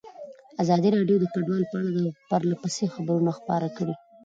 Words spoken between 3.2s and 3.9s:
خپاره